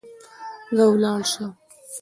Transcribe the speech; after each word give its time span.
ځه 0.75 0.83
ولاړ 0.91 1.21
سه. 1.31 1.45